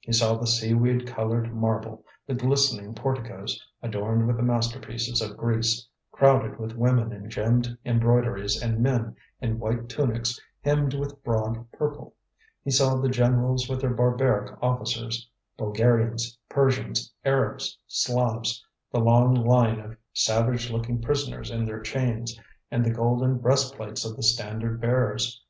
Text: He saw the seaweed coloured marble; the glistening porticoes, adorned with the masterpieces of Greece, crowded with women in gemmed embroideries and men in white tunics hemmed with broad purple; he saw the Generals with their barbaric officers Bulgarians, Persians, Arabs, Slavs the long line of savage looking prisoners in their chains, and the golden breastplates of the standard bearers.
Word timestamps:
He 0.00 0.14
saw 0.14 0.38
the 0.38 0.46
seaweed 0.46 1.06
coloured 1.06 1.54
marble; 1.54 2.06
the 2.26 2.34
glistening 2.34 2.94
porticoes, 2.94 3.62
adorned 3.82 4.26
with 4.26 4.38
the 4.38 4.42
masterpieces 4.42 5.20
of 5.20 5.36
Greece, 5.36 5.86
crowded 6.10 6.58
with 6.58 6.72
women 6.72 7.12
in 7.12 7.28
gemmed 7.28 7.76
embroideries 7.84 8.62
and 8.62 8.78
men 8.80 9.14
in 9.42 9.58
white 9.58 9.90
tunics 9.90 10.40
hemmed 10.62 10.94
with 10.94 11.22
broad 11.22 11.70
purple; 11.70 12.14
he 12.64 12.70
saw 12.70 12.94
the 12.94 13.10
Generals 13.10 13.68
with 13.68 13.82
their 13.82 13.92
barbaric 13.92 14.56
officers 14.62 15.28
Bulgarians, 15.58 16.38
Persians, 16.48 17.12
Arabs, 17.22 17.78
Slavs 17.86 18.64
the 18.90 19.00
long 19.00 19.34
line 19.34 19.80
of 19.80 19.98
savage 20.14 20.70
looking 20.70 21.02
prisoners 21.02 21.50
in 21.50 21.66
their 21.66 21.82
chains, 21.82 22.40
and 22.70 22.86
the 22.86 22.90
golden 22.94 23.36
breastplates 23.36 24.02
of 24.06 24.16
the 24.16 24.22
standard 24.22 24.80
bearers. 24.80 25.42